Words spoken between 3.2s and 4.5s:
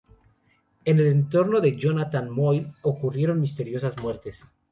misteriosas muertes.